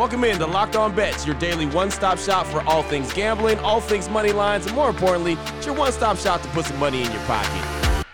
Welcome 0.00 0.24
in 0.24 0.38
to 0.38 0.46
Locked 0.46 0.76
On 0.76 0.96
Bets, 0.96 1.26
your 1.26 1.34
daily 1.34 1.66
one 1.66 1.90
stop 1.90 2.16
shop 2.16 2.46
for 2.46 2.62
all 2.62 2.82
things 2.82 3.12
gambling, 3.12 3.58
all 3.58 3.82
things 3.82 4.08
money 4.08 4.32
lines, 4.32 4.64
and 4.64 4.74
more 4.74 4.88
importantly, 4.88 5.36
it's 5.58 5.66
your 5.66 5.74
one 5.74 5.92
stop 5.92 6.16
shop 6.16 6.40
to 6.40 6.48
put 6.48 6.64
some 6.64 6.78
money 6.78 7.02
in 7.02 7.12
your 7.12 7.20
pocket. 7.24 8.06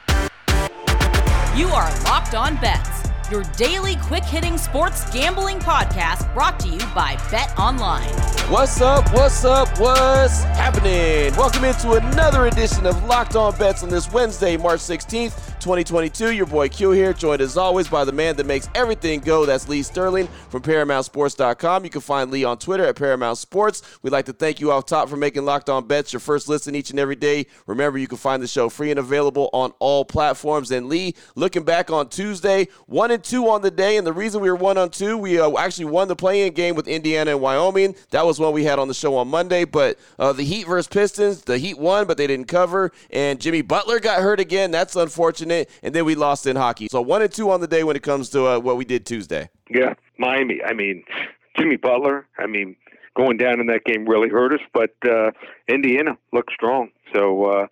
You 1.56 1.68
are 1.68 1.88
Locked 2.02 2.34
On 2.34 2.56
Bets, 2.56 3.08
your 3.30 3.44
daily 3.56 3.94
quick 4.02 4.24
hitting 4.24 4.58
sports 4.58 5.08
gambling 5.12 5.60
podcast 5.60 6.34
brought 6.34 6.58
to 6.58 6.68
you 6.68 6.80
by 6.92 7.16
Bet 7.30 7.56
Online. 7.56 8.10
What's 8.50 8.80
up? 8.80 9.04
What's 9.14 9.44
up? 9.44 9.68
What's 9.78 10.42
happening? 10.42 11.36
Welcome 11.36 11.62
into 11.62 11.92
another 11.92 12.46
edition 12.46 12.84
of 12.86 13.00
Locked 13.04 13.36
On 13.36 13.56
Bets 13.56 13.84
on 13.84 13.90
this 13.90 14.10
Wednesday, 14.10 14.56
March 14.56 14.80
16th. 14.80 15.55
2022. 15.66 16.30
Your 16.30 16.46
boy 16.46 16.68
Q 16.68 16.92
here, 16.92 17.12
joined 17.12 17.40
as 17.40 17.56
always 17.56 17.88
by 17.88 18.04
the 18.04 18.12
man 18.12 18.36
that 18.36 18.46
makes 18.46 18.68
everything 18.76 19.18
go. 19.18 19.44
That's 19.44 19.68
Lee 19.68 19.82
Sterling 19.82 20.28
from 20.48 20.62
ParamountSports.com. 20.62 21.82
You 21.82 21.90
can 21.90 22.00
find 22.00 22.30
Lee 22.30 22.44
on 22.44 22.58
Twitter 22.58 22.84
at 22.84 22.94
Paramount 22.94 23.36
Sports. 23.36 23.82
We'd 24.00 24.12
like 24.12 24.26
to 24.26 24.32
thank 24.32 24.60
you 24.60 24.70
off 24.70 24.86
top 24.86 25.08
for 25.08 25.16
making 25.16 25.44
Locked 25.44 25.68
On 25.68 25.84
Bets 25.84 26.12
your 26.12 26.20
first 26.20 26.48
listen 26.48 26.76
each 26.76 26.90
and 26.90 27.00
every 27.00 27.16
day. 27.16 27.46
Remember, 27.66 27.98
you 27.98 28.06
can 28.06 28.16
find 28.16 28.40
the 28.40 28.46
show 28.46 28.68
free 28.68 28.90
and 28.92 29.00
available 29.00 29.50
on 29.52 29.72
all 29.80 30.04
platforms. 30.04 30.70
And 30.70 30.88
Lee, 30.88 31.16
looking 31.34 31.64
back 31.64 31.90
on 31.90 32.10
Tuesday, 32.10 32.68
one 32.86 33.10
and 33.10 33.24
two 33.24 33.48
on 33.48 33.62
the 33.62 33.72
day, 33.72 33.96
and 33.96 34.06
the 34.06 34.12
reason 34.12 34.40
we 34.40 34.48
were 34.48 34.54
one 34.54 34.78
on 34.78 34.90
two, 34.90 35.18
we 35.18 35.40
uh, 35.40 35.50
actually 35.58 35.86
won 35.86 36.06
the 36.06 36.14
play-in 36.14 36.52
game 36.52 36.76
with 36.76 36.86
Indiana 36.86 37.32
and 37.32 37.40
Wyoming. 37.40 37.96
That 38.10 38.24
was 38.24 38.38
one 38.38 38.52
we 38.52 38.62
had 38.62 38.78
on 38.78 38.86
the 38.86 38.94
show 38.94 39.16
on 39.16 39.26
Monday. 39.26 39.64
But 39.64 39.98
uh, 40.16 40.32
the 40.32 40.44
Heat 40.44 40.68
versus 40.68 40.86
Pistons, 40.86 41.42
the 41.42 41.58
Heat 41.58 41.76
won, 41.76 42.06
but 42.06 42.18
they 42.18 42.28
didn't 42.28 42.46
cover. 42.46 42.92
And 43.10 43.40
Jimmy 43.40 43.62
Butler 43.62 43.98
got 43.98 44.22
hurt 44.22 44.38
again. 44.38 44.70
That's 44.70 44.94
unfortunate 44.94 45.55
and 45.82 45.94
then 45.94 46.04
we 46.04 46.14
lost 46.14 46.46
in 46.46 46.56
hockey. 46.56 46.88
So 46.90 47.00
one 47.00 47.22
and 47.22 47.32
two 47.32 47.50
on 47.50 47.60
the 47.60 47.66
day 47.66 47.82
when 47.84 47.96
it 47.96 48.02
comes 48.02 48.28
to 48.30 48.46
uh, 48.46 48.58
what 48.58 48.76
we 48.76 48.84
did 48.84 49.06
Tuesday. 49.06 49.48
Yeah, 49.70 49.94
Miami. 50.18 50.60
I 50.62 50.72
mean, 50.74 51.04
Jimmy 51.58 51.76
Butler. 51.76 52.26
I 52.38 52.46
mean, 52.46 52.76
going 53.16 53.36
down 53.38 53.60
in 53.60 53.66
that 53.68 53.84
game 53.84 54.06
really 54.08 54.28
hurt 54.28 54.52
us, 54.52 54.60
but 54.74 54.90
uh, 55.08 55.30
Indiana 55.68 56.16
looked 56.32 56.52
strong. 56.52 56.90
So 57.14 57.44
uh, 57.44 57.66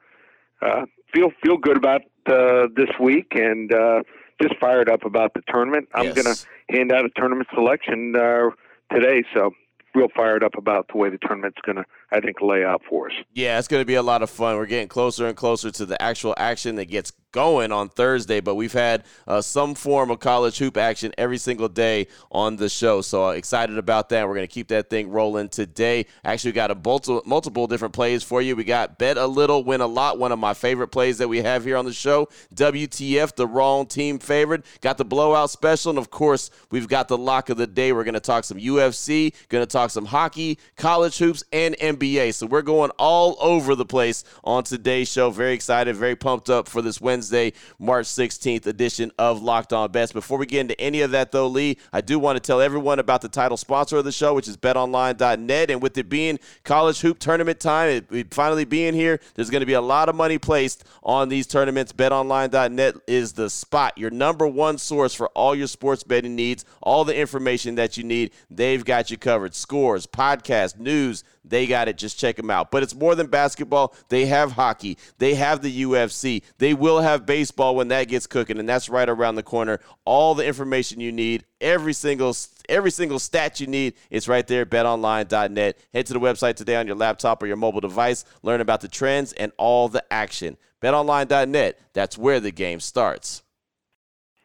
uh, 0.62 0.86
feel 1.12 1.30
feel 1.42 1.56
good 1.58 1.76
about 1.76 2.02
uh, 2.26 2.68
this 2.74 2.88
week 2.98 3.32
and 3.32 3.72
uh, 3.72 4.02
just 4.40 4.56
fired 4.58 4.88
up 4.88 5.04
about 5.04 5.34
the 5.34 5.42
tournament. 5.52 5.88
I'm 5.94 6.06
Yes. 6.06 6.14
going 6.22 6.34
to 6.34 6.46
hand 6.76 6.92
out 6.92 7.04
a 7.04 7.10
tournament 7.16 7.48
selection 7.54 8.14
uh, 8.16 8.50
today, 8.92 9.22
so 9.34 9.50
real 9.94 10.08
fired 10.16 10.42
up 10.42 10.56
about 10.58 10.88
the 10.92 10.96
way 10.98 11.08
the 11.10 11.18
tournament's 11.18 11.58
going 11.64 11.76
to, 11.76 11.84
I 12.10 12.20
think, 12.20 12.40
lay 12.40 12.64
out 12.64 12.82
for 12.88 13.08
us. 13.08 13.14
Yeah, 13.32 13.58
it's 13.58 13.68
going 13.68 13.80
to 13.80 13.86
be 13.86 13.94
a 13.94 14.02
lot 14.02 14.22
of 14.22 14.30
fun. 14.30 14.56
We're 14.56 14.66
getting 14.66 14.88
closer 14.88 15.26
and 15.26 15.36
closer 15.36 15.70
to 15.70 15.86
the 15.86 16.00
actual 16.00 16.34
action 16.36 16.76
that 16.76 16.86
gets 16.86 17.12
going 17.34 17.72
on 17.72 17.88
Thursday, 17.88 18.38
but 18.38 18.54
we've 18.54 18.72
had 18.72 19.02
uh, 19.26 19.40
some 19.40 19.74
form 19.74 20.08
of 20.12 20.20
college 20.20 20.56
hoop 20.56 20.76
action 20.76 21.12
every 21.18 21.36
single 21.36 21.68
day 21.68 22.06
on 22.30 22.54
the 22.54 22.68
show. 22.68 23.00
So 23.00 23.26
uh, 23.26 23.30
excited 23.30 23.76
about 23.76 24.10
that. 24.10 24.28
We're 24.28 24.36
going 24.36 24.46
to 24.46 24.52
keep 24.52 24.68
that 24.68 24.88
thing 24.88 25.10
rolling 25.10 25.48
today. 25.48 26.06
Actually, 26.24 26.52
got 26.52 26.70
a 26.70 26.76
multiple, 26.76 27.22
multiple 27.26 27.66
different 27.66 27.92
plays 27.92 28.22
for 28.22 28.40
you. 28.40 28.54
We 28.54 28.62
got 28.62 28.98
bet 28.98 29.16
a 29.16 29.26
little, 29.26 29.64
win 29.64 29.80
a 29.80 29.86
lot. 29.86 30.20
One 30.20 30.30
of 30.30 30.38
my 30.38 30.54
favorite 30.54 30.88
plays 30.88 31.18
that 31.18 31.26
we 31.26 31.38
have 31.38 31.64
here 31.64 31.76
on 31.76 31.84
the 31.84 31.92
show. 31.92 32.28
WTF, 32.54 33.34
the 33.34 33.48
wrong 33.48 33.86
team 33.86 34.20
favorite. 34.20 34.64
Got 34.80 34.98
the 34.98 35.04
blowout 35.04 35.50
special, 35.50 35.90
and 35.90 35.98
of 35.98 36.10
course, 36.10 36.50
we've 36.70 36.86
got 36.86 37.08
the 37.08 37.18
lock 37.18 37.48
of 37.48 37.56
the 37.56 37.66
day. 37.66 37.92
We're 37.92 38.04
going 38.04 38.14
to 38.14 38.20
talk 38.20 38.44
some 38.44 38.58
UFC, 38.58 39.34
going 39.48 39.62
to 39.62 39.66
talk 39.66 39.90
some 39.90 40.06
hockey, 40.06 40.60
college 40.76 41.18
hoops, 41.18 41.42
and 41.52 41.76
NBA. 41.78 41.93
So 41.94 42.46
we're 42.46 42.62
going 42.62 42.90
all 42.98 43.36
over 43.40 43.74
the 43.74 43.84
place 43.84 44.24
on 44.42 44.64
today's 44.64 45.10
show. 45.10 45.30
Very 45.30 45.54
excited, 45.54 45.94
very 45.94 46.16
pumped 46.16 46.50
up 46.50 46.68
for 46.68 46.82
this 46.82 47.00
Wednesday, 47.00 47.52
March 47.78 48.06
16th 48.06 48.66
edition 48.66 49.12
of 49.16 49.42
Locked 49.42 49.72
On 49.72 49.90
Bets. 49.92 50.12
Before 50.12 50.38
we 50.38 50.46
get 50.46 50.60
into 50.60 50.80
any 50.80 51.02
of 51.02 51.12
that, 51.12 51.30
though, 51.30 51.46
Lee, 51.46 51.78
I 51.92 52.00
do 52.00 52.18
want 52.18 52.36
to 52.36 52.40
tell 52.40 52.60
everyone 52.60 52.98
about 52.98 53.20
the 53.20 53.28
title 53.28 53.56
sponsor 53.56 53.96
of 53.96 54.04
the 54.04 54.12
show, 54.12 54.34
which 54.34 54.48
is 54.48 54.56
betonline.net. 54.56 55.70
And 55.70 55.80
with 55.80 55.96
it 55.96 56.08
being 56.08 56.40
college 56.64 57.00
hoop 57.00 57.20
tournament 57.20 57.60
time, 57.60 57.88
it, 57.88 58.12
it 58.12 58.34
finally 58.34 58.64
being 58.64 58.94
here, 58.94 59.20
there's 59.34 59.50
going 59.50 59.60
to 59.60 59.66
be 59.66 59.74
a 59.74 59.80
lot 59.80 60.08
of 60.08 60.16
money 60.16 60.38
placed 60.38 60.84
on 61.04 61.28
these 61.28 61.46
tournaments. 61.46 61.92
BetOnline.net 61.92 62.96
is 63.06 63.34
the 63.34 63.48
spot, 63.48 63.96
your 63.96 64.10
number 64.10 64.46
one 64.46 64.78
source 64.78 65.14
for 65.14 65.28
all 65.28 65.54
your 65.54 65.68
sports 65.68 66.02
betting 66.02 66.34
needs, 66.34 66.64
all 66.82 67.04
the 67.04 67.16
information 67.16 67.76
that 67.76 67.96
you 67.96 68.02
need. 68.04 68.32
They've 68.50 68.84
got 68.84 69.10
you 69.10 69.16
covered. 69.16 69.54
Scores, 69.54 70.06
podcasts, 70.06 70.78
news, 70.78 71.22
they 71.44 71.66
got 71.66 71.88
it. 71.88 71.98
Just 71.98 72.18
check 72.18 72.36
them 72.36 72.50
out. 72.50 72.70
But 72.70 72.82
it's 72.82 72.94
more 72.94 73.14
than 73.14 73.26
basketball. 73.26 73.94
They 74.08 74.26
have 74.26 74.52
hockey. 74.52 74.96
They 75.18 75.34
have 75.34 75.60
the 75.62 75.82
UFC. 75.82 76.42
They 76.58 76.74
will 76.74 77.00
have 77.00 77.26
baseball 77.26 77.76
when 77.76 77.88
that 77.88 78.08
gets 78.08 78.26
cooking, 78.26 78.58
and 78.58 78.68
that's 78.68 78.88
right 78.88 79.08
around 79.08 79.34
the 79.34 79.42
corner. 79.42 79.80
All 80.04 80.34
the 80.34 80.46
information 80.46 81.00
you 81.00 81.12
need, 81.12 81.44
every 81.60 81.92
single 81.92 82.34
every 82.68 82.90
single 82.90 83.18
stat 83.18 83.60
you 83.60 83.66
need, 83.66 83.94
it's 84.10 84.28
right 84.28 84.46
there. 84.46 84.64
BetOnline.net. 84.64 85.78
Head 85.92 86.06
to 86.06 86.12
the 86.12 86.20
website 86.20 86.54
today 86.56 86.76
on 86.76 86.86
your 86.86 86.96
laptop 86.96 87.42
or 87.42 87.46
your 87.46 87.56
mobile 87.56 87.80
device. 87.80 88.24
Learn 88.42 88.60
about 88.60 88.80
the 88.80 88.88
trends 88.88 89.32
and 89.34 89.52
all 89.58 89.88
the 89.88 90.04
action. 90.12 90.56
BetOnline.net. 90.82 91.78
That's 91.92 92.16
where 92.18 92.40
the 92.40 92.50
game 92.50 92.80
starts. 92.80 93.42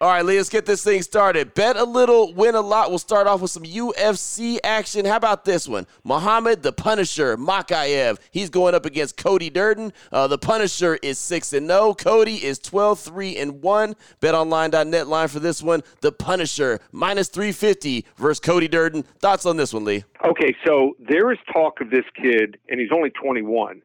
All 0.01 0.07
right, 0.07 0.23
Lee, 0.23 0.37
let's 0.37 0.47
get 0.47 0.65
this 0.65 0.81
thing 0.81 1.01
started. 1.01 1.53
Bet 1.53 1.75
a 1.75 1.83
little, 1.83 2.33
win 2.33 2.55
a 2.55 2.61
lot. 2.61 2.89
We'll 2.89 2.99
start 2.99 3.27
off 3.27 3.41
with 3.41 3.51
some 3.51 3.63
UFC 3.63 4.57
action. 4.63 5.03
How 5.03 5.17
about 5.17 5.43
this 5.43 5.67
one? 5.67 5.87
Muhammad 6.05 6.63
the 6.63 6.71
Punisher 6.71 7.35
Mokaev. 7.35 8.17
He's 8.31 8.49
going 8.49 8.75
up 8.75 8.85
against 8.85 9.17
Cody 9.17 9.49
Durden. 9.49 9.91
Uh, 10.09 10.25
the 10.27 10.37
Punisher 10.37 10.97
is 11.03 11.19
6 11.19 11.51
and 11.51 11.67
0. 11.67 11.95
Cody 11.95 12.35
is 12.35 12.59
12 12.59 12.97
3 12.97 13.37
and 13.39 13.61
1. 13.61 13.95
BetOnline.net 14.21 15.07
line 15.07 15.27
for 15.27 15.41
this 15.41 15.61
one. 15.61 15.83
The 15.99 16.13
Punisher 16.13 16.79
minus 16.93 17.27
350 17.27 18.05
versus 18.15 18.39
Cody 18.39 18.69
Durden. 18.69 19.03
Thoughts 19.03 19.45
on 19.45 19.57
this 19.57 19.73
one, 19.73 19.83
Lee? 19.83 20.05
Okay, 20.23 20.55
so 20.65 20.95
there 20.97 21.29
is 21.29 21.39
talk 21.51 21.81
of 21.81 21.89
this 21.89 22.05
kid, 22.15 22.57
and 22.69 22.79
he's 22.79 22.91
only 22.95 23.09
21, 23.09 23.81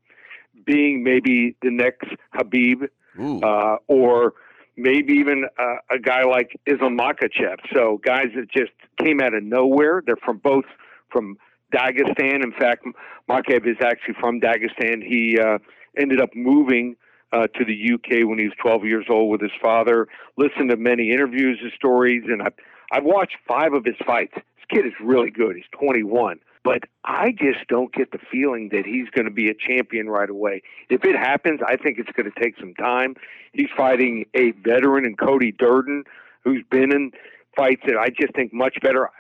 being 0.65 1.03
maybe 1.03 1.57
the 1.61 1.73
next 1.73 2.07
Khabib 2.37 2.89
uh, 3.19 3.79
or 3.89 4.35
maybe 4.77 5.15
even 5.15 5.45
uh, 5.59 5.77
a 5.91 5.99
guy 5.99 6.25
like 6.25 6.59
Islam 6.67 6.97
Makhachev. 6.99 7.57
So 7.75 8.01
guys 8.05 8.27
that 8.37 8.51
just 8.51 8.73
came 8.99 9.21
out 9.21 9.35
of 9.35 9.43
nowhere. 9.43 10.03
They're 10.05 10.17
from 10.17 10.39
both 10.39 10.65
from 11.11 11.37
Dagestan. 11.75 12.43
In 12.43 12.53
fact, 12.59 12.85
Makhachev 13.29 13.67
is 13.67 13.77
actually 13.83 14.15
from 14.21 14.41
Dagestan. 14.41 15.03
He 15.03 15.39
uh, 15.39 15.59
ended 15.99 16.21
up 16.21 16.31
moving 16.35 16.97
uh, 17.33 17.47
to 17.49 17.65
the 17.65 17.95
UK 17.95 18.29
when 18.29 18.39
he 18.39 18.45
was 18.45 18.55
12 18.63 18.85
years 18.85 19.07
old 19.09 19.31
with 19.31 19.41
his 19.41 19.51
father. 19.61 20.09
Listened 20.37 20.71
to 20.71 20.77
many 20.77 21.11
interviews 21.11 21.59
and 21.63 21.73
stories, 21.77 22.23
and 22.27 22.43
I've, 22.43 22.55
I've 22.93 23.05
watched 23.05 23.37
five 23.47 23.73
of 23.73 23.85
his 23.85 23.97
fights. 24.07 24.35
This 24.35 24.67
kid 24.71 24.87
is 24.87 24.93
really 25.03 25.31
good. 25.31 25.57
He's 25.57 25.65
21. 25.73 26.39
But 26.65 26.85
I 27.05 27.33
just 27.33 27.69
don't 27.69 27.93
get 27.93 28.11
the 28.11 28.19
feeling 28.33 28.71
that 28.73 28.87
he's 28.87 29.09
going 29.11 29.27
to 29.27 29.31
be 29.31 29.51
a 29.51 29.55
champion 29.55 30.09
right 30.09 30.31
away. 30.31 30.63
If 30.89 31.05
it 31.05 31.15
happens, 31.15 31.61
I 31.67 31.77
think 31.77 31.99
it's 31.99 32.11
going 32.13 32.31
to 32.31 32.41
take 32.41 32.59
some 32.59 32.75
time. 32.75 33.15
He's 33.53 33.69
fighting 33.77 34.25
a 34.35 34.53
veteran 34.53 35.05
in 35.05 35.15
Cody 35.17 35.53
Durden, 35.53 36.05
who's 36.43 36.65
been 36.71 36.91
in 36.91 37.13
fights 37.55 37.83
that 37.87 37.97
I 37.97 38.09
just 38.09 38.35
think 38.35 38.53
much 38.53 38.79
better. 38.83 39.11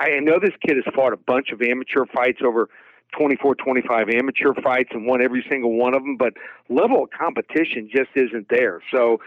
I, 0.00 0.04
I 0.04 0.20
know 0.20 0.38
this 0.40 0.54
kid 0.66 0.76
has 0.76 0.94
fought 0.94 1.12
a 1.12 1.16
bunch 1.16 1.50
of 1.52 1.60
amateur 1.60 2.06
fights 2.06 2.40
over 2.44 2.68
24, 3.16 3.54
25 3.54 4.08
amateur 4.08 4.54
fights 4.62 4.90
and 4.92 5.06
won 5.06 5.22
every 5.22 5.44
single 5.48 5.74
one 5.74 5.94
of 5.94 6.02
them, 6.02 6.16
but 6.16 6.32
level 6.68 7.04
of 7.04 7.10
competition 7.10 7.88
just 7.94 8.10
isn't 8.14 8.48
there. 8.48 8.80
So 8.92 9.20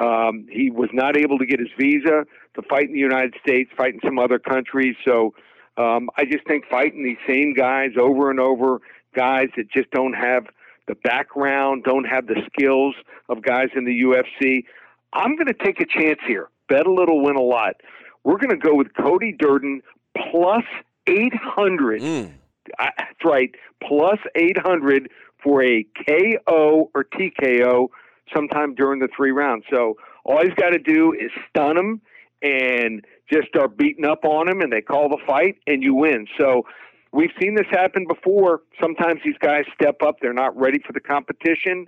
um, 0.00 0.46
he 0.50 0.70
was 0.70 0.88
not 0.92 1.16
able 1.16 1.38
to 1.38 1.46
get 1.46 1.60
his 1.60 1.68
visa 1.78 2.24
to 2.54 2.62
fight 2.68 2.86
in 2.86 2.92
the 2.92 2.98
United 2.98 3.34
States, 3.42 3.70
fight 3.76 3.94
in 3.94 4.00
some 4.04 4.18
other 4.18 4.38
countries. 4.38 4.96
So 5.04 5.34
um, 5.76 6.08
I 6.16 6.24
just 6.24 6.46
think 6.46 6.64
fighting 6.70 7.04
these 7.04 7.18
same 7.26 7.54
guys 7.54 7.90
over 7.98 8.30
and 8.30 8.40
over, 8.40 8.80
guys 9.14 9.48
that 9.56 9.70
just 9.70 9.90
don't 9.90 10.12
have 10.14 10.46
the 10.86 10.94
background, 10.96 11.84
don't 11.84 12.04
have 12.04 12.26
the 12.26 12.36
skills 12.52 12.94
of 13.28 13.42
guys 13.42 13.68
in 13.74 13.84
the 13.84 14.00
UFC. 14.02 14.64
I'm 15.12 15.36
going 15.36 15.46
to 15.46 15.54
take 15.54 15.80
a 15.80 15.86
chance 15.86 16.18
here. 16.26 16.48
Bet 16.68 16.86
a 16.86 16.92
little, 16.92 17.22
win 17.22 17.36
a 17.36 17.42
lot. 17.42 17.76
We're 18.22 18.38
going 18.38 18.50
to 18.50 18.56
go 18.56 18.74
with 18.74 18.88
Cody 18.94 19.32
Durden 19.32 19.82
plus 20.30 20.64
800. 21.06 22.02
Mm. 22.02 22.32
I- 22.78 22.90
That's 22.98 23.24
right, 23.24 23.54
plus 23.82 24.18
800 24.34 25.10
for 25.42 25.62
a 25.62 25.84
KO 26.06 26.90
or 26.94 27.04
TKO 27.04 27.88
sometime 28.34 28.74
during 28.74 29.00
the 29.00 29.08
three 29.14 29.30
rounds. 29.30 29.64
So 29.70 29.96
all 30.24 30.42
he's 30.42 30.54
got 30.54 30.70
to 30.70 30.78
do 30.78 31.12
is 31.12 31.30
stun 31.50 31.76
him 31.76 32.00
and 32.42 33.04
just 33.32 33.48
start 33.48 33.76
beating 33.76 34.04
up 34.04 34.24
on 34.24 34.48
him, 34.48 34.60
and 34.60 34.72
they 34.72 34.80
call 34.80 35.08
the 35.08 35.18
fight, 35.26 35.56
and 35.66 35.82
you 35.82 35.94
win. 35.94 36.26
So 36.38 36.66
we've 37.12 37.32
seen 37.40 37.54
this 37.54 37.66
happen 37.70 38.06
before. 38.06 38.62
Sometimes 38.80 39.20
these 39.24 39.38
guys 39.40 39.64
step 39.74 40.02
up; 40.02 40.16
they're 40.20 40.32
not 40.32 40.56
ready 40.56 40.78
for 40.84 40.92
the 40.92 41.00
competition. 41.00 41.86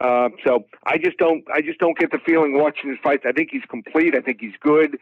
Uh, 0.00 0.28
so 0.46 0.64
I 0.86 0.96
just 0.96 1.18
don't, 1.18 1.44
I 1.52 1.60
just 1.60 1.80
don't 1.80 1.98
get 1.98 2.12
the 2.12 2.20
feeling 2.24 2.56
watching 2.56 2.90
his 2.90 2.98
fights. 3.02 3.24
I 3.26 3.32
think 3.32 3.48
he's 3.50 3.64
complete. 3.68 4.14
I 4.16 4.20
think 4.20 4.38
he's 4.40 4.54
good. 4.60 4.96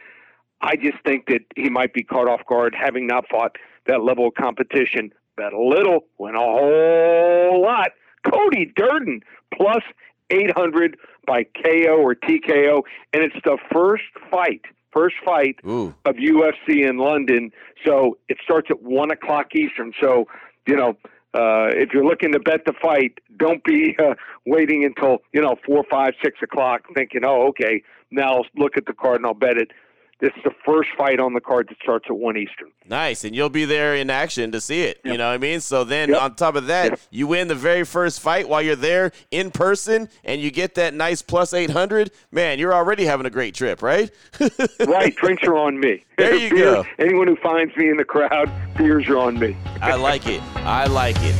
I 0.63 0.77
just 0.77 0.97
think 1.05 1.27
that 1.27 1.43
he 1.55 1.69
might 1.69 1.93
be 1.93 2.03
caught 2.03 2.29
off 2.29 2.41
guard, 2.49 2.75
having 2.79 3.07
not 3.07 3.29
fought 3.29 3.57
that 3.87 4.03
level 4.03 4.29
of 4.29 4.35
competition. 4.35 5.13
Bet 5.37 5.53
a 5.53 5.61
little, 5.61 6.07
win 6.19 6.35
a 6.35 6.39
whole 6.39 7.61
lot. 7.63 7.91
Cody 8.25 8.73
Durden 8.75 9.21
plus 9.55 9.83
800 10.31 10.97
by 11.27 11.45
KO 11.45 11.97
or 11.99 12.15
TKO, 12.15 12.83
and 13.13 13.23
it's 13.23 13.37
the 13.45 13.59
first 13.73 14.05
fight 14.31 14.63
first 14.97 15.17
fight 15.25 15.57
Ooh. 15.67 15.95
of 16.05 16.17
UFC 16.17 16.89
in 16.89 16.99
London. 16.99 17.51
So 17.85 18.19
it 18.29 18.39
starts 18.43 18.69
at 18.71 18.83
one 18.83 19.11
o'clock 19.11 19.55
Eastern. 19.55 19.93
So 20.01 20.27
you 20.67 20.77
know. 20.77 20.97
Uh, 21.35 21.69
if 21.75 21.91
you're 21.93 22.05
looking 22.05 22.33
to 22.33 22.41
bet 22.41 22.65
the 22.65 22.73
fight, 22.81 23.19
don't 23.37 23.63
be 23.63 23.95
uh, 24.03 24.15
waiting 24.47 24.87
until 24.87 25.19
you 25.35 25.43
know 25.43 25.55
four, 25.67 25.85
five, 25.91 26.15
six 26.25 26.39
o'clock, 26.41 26.85
thinking, 26.95 27.27
"Oh, 27.27 27.49
okay, 27.49 27.83
now 28.11 28.37
I'll 28.37 28.47
look 28.57 28.79
at 28.79 28.87
the 28.87 28.95
card 28.95 29.17
and 29.17 29.27
I'll 29.27 29.35
bet 29.35 29.59
it." 29.59 29.71
This 30.19 30.33
is 30.35 30.43
the 30.45 30.53
first 30.65 30.89
fight 30.97 31.21
on 31.21 31.35
the 31.35 31.43
card 31.43 31.69
that 31.69 31.77
starts 31.83 32.07
at 32.09 32.17
one 32.17 32.39
Eastern. 32.39 32.71
Nice, 32.89 33.23
and 33.25 33.37
you'll 33.37 33.51
be 33.51 33.67
there 33.67 33.95
in 33.95 34.09
action 34.09 34.51
to 34.53 34.63
see 34.63 34.81
it. 34.85 34.99
You 35.05 35.19
know 35.19 35.27
what 35.29 35.35
I 35.35 35.39
mean? 35.39 35.61
So 35.61 35.85
then, 35.85 36.09
Yep. 36.09 36.23
on 36.23 36.35
top 36.37 36.57
of 36.57 36.69
that, 36.69 36.91
Yep. 36.93 37.01
you 37.11 37.27
win 37.27 37.49
the 37.49 37.55
very 37.55 37.85
first 37.85 38.21
fight 38.21 38.49
while 38.49 38.63
you're 38.63 38.77
there 38.77 39.13
in 39.31 39.51
person, 39.51 40.09
and 40.25 40.41
you 40.41 40.51
get 40.51 40.75
that 40.77 40.95
nice 40.95 41.21
plus 41.21 41.53
eight 41.53 41.69
hundred. 41.69 42.13
Man, 42.33 42.59
you're 42.59 42.73
already 42.73 43.05
having 43.05 43.27
a 43.27 43.31
great 43.31 43.55
trip, 43.55 43.83
right? 43.83 44.11
right, 44.87 45.15
drinks 45.17 45.43
are 45.45 45.57
on 45.59 45.79
me. 45.79 46.03
There 46.17 46.35
you 46.35 46.49
Beer- 46.49 46.65
go. 46.65 46.85
Anyone 46.99 47.27
who 47.27 47.37
finds 47.37 47.77
me 47.77 47.91
in 47.91 47.99
the 47.99 48.05
crowd, 48.05 48.51
beers 48.79 49.07
are 49.11 49.19
on 49.19 49.39
me. 49.39 49.55
I 49.83 49.97
like 49.97 50.27
it. 50.27 50.41
I 50.65 50.87
like 50.87 51.17
it. 51.21 51.35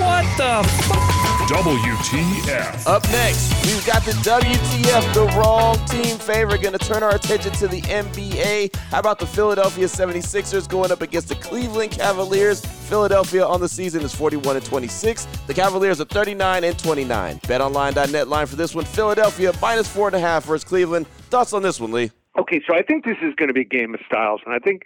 What 0.00 0.24
the 0.36 0.68
f- 0.68 1.33
WTF. 1.46 2.86
Up 2.86 3.02
next, 3.10 3.66
we've 3.66 3.84
got 3.86 4.02
the 4.04 4.12
WTF, 4.12 5.14
the 5.14 5.26
wrong 5.38 5.76
team 5.86 6.16
favorite. 6.16 6.62
Going 6.62 6.76
to 6.76 6.78
turn 6.78 7.02
our 7.02 7.14
attention 7.14 7.52
to 7.52 7.68
the 7.68 7.82
NBA. 7.82 8.74
How 8.76 9.00
about 9.00 9.18
the 9.18 9.26
Philadelphia 9.26 9.84
76ers 9.84 10.66
going 10.66 10.90
up 10.90 11.02
against 11.02 11.28
the 11.28 11.34
Cleveland 11.34 11.92
Cavaliers? 11.92 12.64
Philadelphia 12.64 13.44
on 13.44 13.60
the 13.60 13.68
season 13.68 14.02
is 14.02 14.14
41 14.14 14.56
and 14.56 14.64
26. 14.64 15.26
The 15.46 15.52
Cavaliers 15.52 16.00
are 16.00 16.06
39 16.06 16.64
and 16.64 16.78
29. 16.78 17.38
BetOnline.net 17.40 18.28
line 18.28 18.46
for 18.46 18.56
this 18.56 18.74
one: 18.74 18.86
Philadelphia 18.86 19.52
minus 19.60 19.86
four 19.86 20.08
and 20.08 20.16
a 20.16 20.20
half 20.20 20.46
versus 20.46 20.64
Cleveland. 20.64 21.06
Thoughts 21.28 21.52
on 21.52 21.62
this 21.62 21.78
one, 21.78 21.92
Lee? 21.92 22.10
Okay, 22.38 22.62
so 22.66 22.74
I 22.74 22.82
think 22.82 23.04
this 23.04 23.18
is 23.22 23.34
going 23.34 23.48
to 23.48 23.54
be 23.54 23.60
a 23.60 23.64
game 23.64 23.92
of 23.92 24.00
styles, 24.06 24.40
and 24.46 24.54
I 24.54 24.58
think 24.58 24.84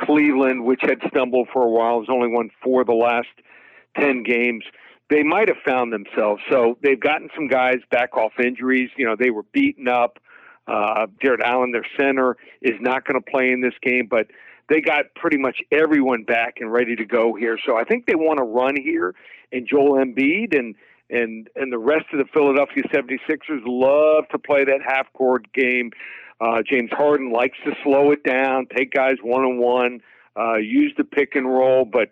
Cleveland, 0.00 0.64
which 0.64 0.80
had 0.80 1.00
stumbled 1.08 1.48
for 1.52 1.62
a 1.62 1.68
while, 1.68 2.00
has 2.00 2.08
only 2.10 2.28
won 2.28 2.50
four 2.62 2.80
of 2.80 2.86
the 2.86 2.94
last 2.94 3.28
ten 3.98 4.22
games. 4.22 4.64
They 5.10 5.22
might 5.22 5.48
have 5.48 5.58
found 5.66 5.92
themselves. 5.92 6.42
So 6.50 6.76
they've 6.82 7.00
gotten 7.00 7.30
some 7.34 7.48
guys 7.48 7.78
back 7.90 8.16
off 8.16 8.32
injuries. 8.42 8.90
You 8.96 9.06
know, 9.06 9.16
they 9.18 9.30
were 9.30 9.44
beaten 9.52 9.88
up. 9.88 10.18
Uh, 10.66 11.06
Jarrett 11.22 11.40
Allen, 11.42 11.72
their 11.72 11.86
center, 11.98 12.36
is 12.60 12.74
not 12.80 13.06
going 13.06 13.20
to 13.20 13.30
play 13.30 13.50
in 13.50 13.62
this 13.62 13.72
game, 13.80 14.06
but 14.08 14.26
they 14.68 14.82
got 14.82 15.06
pretty 15.14 15.38
much 15.38 15.62
everyone 15.72 16.24
back 16.24 16.56
and 16.60 16.70
ready 16.70 16.94
to 16.96 17.06
go 17.06 17.34
here. 17.34 17.58
So 17.64 17.78
I 17.78 17.84
think 17.84 18.04
they 18.06 18.14
want 18.14 18.36
to 18.36 18.44
run 18.44 18.76
here, 18.76 19.14
and 19.50 19.66
Joel 19.66 19.92
Embiid 19.98 20.56
and 20.56 20.74
and 21.08 21.48
and 21.56 21.72
the 21.72 21.78
rest 21.78 22.04
of 22.12 22.18
the 22.18 22.26
Philadelphia 22.34 22.82
76ers 22.92 23.62
love 23.64 24.28
to 24.30 24.38
play 24.38 24.64
that 24.64 24.80
half 24.86 25.10
court 25.14 25.50
game. 25.54 25.90
Uh, 26.38 26.62
James 26.70 26.90
Harden 26.92 27.32
likes 27.32 27.56
to 27.64 27.72
slow 27.82 28.10
it 28.10 28.22
down, 28.22 28.66
take 28.76 28.92
guys 28.92 29.16
one 29.22 29.42
on 29.42 29.58
one, 29.58 30.02
use 30.60 30.92
the 30.98 31.04
pick 31.04 31.34
and 31.34 31.48
roll. 31.48 31.86
But 31.86 32.10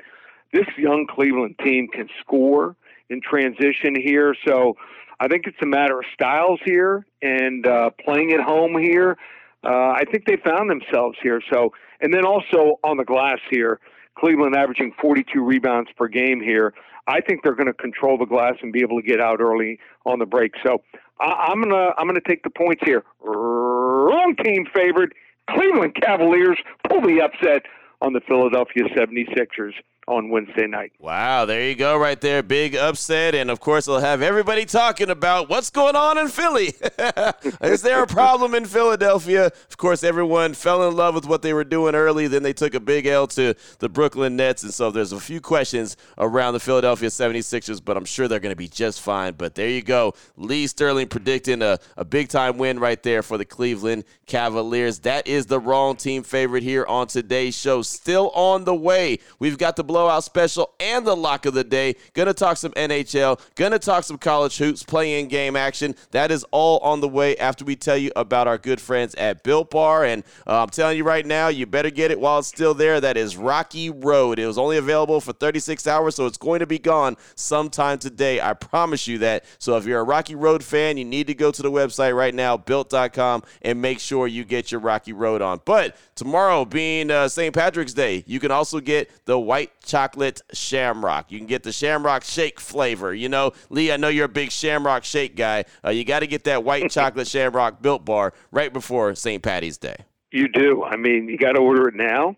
this 0.52 0.66
young 0.78 1.06
Cleveland 1.06 1.56
team 1.62 1.88
can 1.92 2.08
score 2.20 2.74
in 3.10 3.20
transition 3.20 3.94
here. 3.94 4.34
So 4.46 4.76
I 5.20 5.28
think 5.28 5.46
it's 5.46 5.56
a 5.62 5.66
matter 5.66 5.98
of 5.98 6.04
styles 6.12 6.60
here 6.64 7.06
and 7.22 7.66
uh, 7.66 7.90
playing 8.04 8.32
at 8.32 8.40
home 8.40 8.78
here. 8.78 9.16
Uh, 9.64 9.90
I 9.90 10.04
think 10.10 10.26
they 10.26 10.36
found 10.36 10.70
themselves 10.70 11.16
here. 11.22 11.40
So, 11.52 11.72
and 12.00 12.12
then 12.12 12.24
also 12.24 12.78
on 12.84 12.96
the 12.98 13.04
glass 13.04 13.38
here, 13.50 13.80
Cleveland 14.18 14.54
averaging 14.54 14.92
42 15.00 15.42
rebounds 15.42 15.90
per 15.96 16.08
game 16.08 16.40
here. 16.40 16.74
I 17.08 17.20
think 17.20 17.42
they're 17.42 17.54
going 17.54 17.66
to 17.66 17.74
control 17.74 18.18
the 18.18 18.26
glass 18.26 18.54
and 18.62 18.72
be 18.72 18.80
able 18.80 19.00
to 19.00 19.06
get 19.06 19.20
out 19.20 19.40
early 19.40 19.78
on 20.04 20.18
the 20.18 20.26
break. 20.26 20.52
So 20.64 20.82
I, 21.20 21.48
I'm 21.50 21.62
gonna 21.62 21.90
I'm 21.96 22.06
gonna 22.06 22.20
take 22.26 22.42
the 22.42 22.50
points 22.50 22.82
here. 22.84 23.04
Wrong 23.20 24.34
team 24.44 24.66
favored. 24.74 25.14
Cleveland 25.50 25.94
Cavaliers 25.94 26.58
pull 26.88 27.00
the 27.00 27.20
upset 27.20 27.62
on 28.02 28.12
the 28.12 28.20
Philadelphia 28.20 28.84
76ers 28.96 29.72
on 30.08 30.30
Wednesday 30.30 30.66
night. 30.66 30.92
Wow, 31.00 31.46
there 31.46 31.68
you 31.68 31.74
go, 31.74 31.96
right 31.98 32.20
there. 32.20 32.42
Big 32.42 32.76
upset. 32.76 33.34
And 33.34 33.50
of 33.50 33.58
course, 33.58 33.88
it'll 33.88 34.00
have 34.00 34.22
everybody 34.22 34.64
talking 34.64 35.10
about 35.10 35.48
what's 35.48 35.70
going 35.70 35.96
on 35.96 36.16
in 36.16 36.28
Philly. 36.28 36.74
Is 37.60 37.82
there 37.82 38.02
a 38.02 38.06
problem 38.06 38.54
in 38.54 38.66
Philadelphia? 38.66 39.46
Of 39.46 39.76
course, 39.76 40.04
everyone 40.04 40.54
fell 40.54 40.88
in 40.88 40.94
love 40.94 41.14
with 41.14 41.26
what 41.26 41.42
they 41.42 41.52
were 41.52 41.64
doing 41.64 41.94
early. 41.94 42.28
Then 42.28 42.44
they 42.44 42.52
took 42.52 42.74
a 42.74 42.80
big 42.80 43.06
L 43.06 43.26
to 43.28 43.54
the 43.80 43.88
Brooklyn 43.88 44.36
Nets. 44.36 44.62
And 44.62 44.72
so 44.72 44.90
there's 44.90 45.12
a 45.12 45.18
few 45.18 45.40
questions 45.40 45.96
around 46.18 46.54
the 46.54 46.60
Philadelphia 46.60 47.08
76ers, 47.08 47.84
but 47.84 47.96
I'm 47.96 48.04
sure 48.04 48.28
they're 48.28 48.38
going 48.38 48.52
to 48.52 48.56
be 48.56 48.68
just 48.68 49.00
fine. 49.00 49.34
But 49.34 49.56
there 49.56 49.68
you 49.68 49.82
go. 49.82 50.14
Lee 50.36 50.68
Sterling 50.68 51.08
predicting 51.08 51.62
a, 51.62 51.78
a 51.96 52.04
big 52.04 52.28
time 52.28 52.58
win 52.58 52.78
right 52.78 53.02
there 53.02 53.22
for 53.22 53.38
the 53.38 53.44
Cleveland 53.44 54.04
Cavaliers. 54.26 55.00
That 55.00 55.26
is 55.26 55.46
the 55.46 55.58
wrong 55.58 55.96
team 55.96 56.22
favorite 56.22 56.62
here 56.62 56.86
on 56.86 57.08
today's 57.08 57.56
show. 57.56 57.82
Still 57.82 58.30
on 58.30 58.64
the 58.64 58.74
way. 58.74 59.18
We've 59.40 59.58
got 59.58 59.74
the 59.74 59.84
blowout 59.96 60.22
special 60.22 60.74
and 60.78 61.06
the 61.06 61.16
lock 61.16 61.46
of 61.46 61.54
the 61.54 61.64
day. 61.64 61.96
Gonna 62.12 62.34
talk 62.34 62.58
some 62.58 62.72
NHL, 62.72 63.40
gonna 63.54 63.78
talk 63.78 64.04
some 64.04 64.18
college 64.18 64.58
hoops, 64.58 64.82
play 64.82 65.18
in 65.18 65.26
game 65.26 65.56
action. 65.56 65.94
That 66.10 66.30
is 66.30 66.44
all 66.50 66.80
on 66.80 67.00
the 67.00 67.08
way 67.08 67.34
after 67.38 67.64
we 67.64 67.76
tell 67.76 67.96
you 67.96 68.12
about 68.14 68.46
our 68.46 68.58
good 68.58 68.78
friends 68.78 69.14
at 69.14 69.42
Built 69.42 69.70
Bar. 69.70 70.04
And 70.04 70.22
uh, 70.46 70.62
I'm 70.62 70.68
telling 70.68 70.98
you 70.98 71.04
right 71.04 71.24
now, 71.24 71.48
you 71.48 71.64
better 71.64 71.88
get 71.88 72.10
it 72.10 72.20
while 72.20 72.40
it's 72.40 72.48
still 72.48 72.74
there. 72.74 73.00
That 73.00 73.16
is 73.16 73.38
Rocky 73.38 73.88
Road. 73.88 74.38
It 74.38 74.46
was 74.46 74.58
only 74.58 74.76
available 74.76 75.18
for 75.18 75.32
36 75.32 75.86
hours, 75.86 76.14
so 76.14 76.26
it's 76.26 76.36
going 76.36 76.60
to 76.60 76.66
be 76.66 76.78
gone 76.78 77.16
sometime 77.34 77.98
today. 77.98 78.38
I 78.38 78.52
promise 78.52 79.08
you 79.08 79.16
that. 79.18 79.46
So 79.58 79.78
if 79.78 79.86
you're 79.86 80.00
a 80.00 80.04
Rocky 80.04 80.34
Road 80.34 80.62
fan, 80.62 80.98
you 80.98 81.06
need 81.06 81.26
to 81.28 81.34
go 81.34 81.50
to 81.50 81.62
the 81.62 81.70
website 81.70 82.14
right 82.14 82.34
now, 82.34 82.58
built.com, 82.58 83.44
and 83.62 83.80
make 83.80 83.98
sure 83.98 84.26
you 84.26 84.44
get 84.44 84.70
your 84.70 84.82
Rocky 84.82 85.14
Road 85.14 85.40
on. 85.40 85.62
But 85.64 85.96
tomorrow 86.16 86.66
being 86.66 87.10
uh, 87.10 87.28
St. 87.28 87.54
Patrick's 87.54 87.94
Day, 87.94 88.22
you 88.26 88.40
can 88.40 88.50
also 88.50 88.78
get 88.78 89.10
the 89.24 89.38
white 89.38 89.70
chocolate 89.86 90.42
shamrock. 90.52 91.32
You 91.32 91.38
can 91.38 91.46
get 91.46 91.62
the 91.62 91.72
shamrock 91.72 92.24
shake 92.24 92.60
flavor. 92.60 93.14
You 93.14 93.28
know, 93.28 93.52
Lee, 93.70 93.92
I 93.92 93.96
know 93.96 94.08
you're 94.08 94.26
a 94.26 94.28
big 94.28 94.50
shamrock 94.50 95.04
shake 95.04 95.36
guy. 95.36 95.64
Uh, 95.84 95.90
you 95.90 96.04
got 96.04 96.20
to 96.20 96.26
get 96.26 96.44
that 96.44 96.64
white 96.64 96.90
chocolate 96.90 97.28
shamrock 97.28 97.80
built 97.82 98.04
bar 98.04 98.32
right 98.50 98.72
before 98.72 99.14
St. 99.14 99.42
Patty's 99.42 99.78
Day. 99.78 99.96
You 100.32 100.48
do. 100.48 100.84
I 100.84 100.96
mean, 100.96 101.28
you 101.28 101.38
got 101.38 101.52
to 101.52 101.60
order 101.60 101.88
it 101.88 101.94
now 101.94 102.36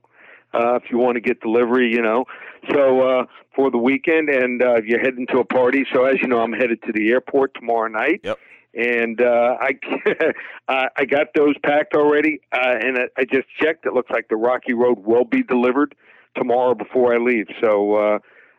uh, 0.54 0.74
if 0.76 0.84
you 0.90 0.98
want 0.98 1.16
to 1.16 1.20
get 1.20 1.40
delivery. 1.40 1.90
You 1.90 2.02
know, 2.02 2.24
so 2.70 3.00
uh, 3.00 3.26
for 3.54 3.70
the 3.70 3.78
weekend, 3.78 4.28
and 4.28 4.62
uh, 4.62 4.80
you're 4.84 5.00
heading 5.00 5.26
to 5.32 5.38
a 5.38 5.44
party. 5.44 5.84
So 5.92 6.04
as 6.04 6.16
you 6.20 6.28
know, 6.28 6.40
I'm 6.40 6.52
headed 6.52 6.82
to 6.82 6.92
the 6.92 7.10
airport 7.10 7.54
tomorrow 7.54 7.88
night. 7.88 8.20
Yep. 8.22 8.38
And 8.74 9.20
uh, 9.20 9.56
I 10.68 10.88
I 10.96 11.04
got 11.06 11.28
those 11.34 11.54
packed 11.64 11.94
already, 11.94 12.40
uh, 12.52 12.76
and 12.80 12.98
I, 12.98 13.02
I 13.16 13.24
just 13.24 13.48
checked. 13.60 13.86
It 13.86 13.94
looks 13.94 14.10
like 14.10 14.28
the 14.28 14.36
Rocky 14.36 14.74
Road 14.74 14.98
will 15.04 15.24
be 15.24 15.42
delivered 15.42 15.94
tomorrow 16.38 16.74
before 16.74 17.12
I 17.14 17.18
leave. 17.18 17.46
So 17.60 17.94
uh, 17.96 18.18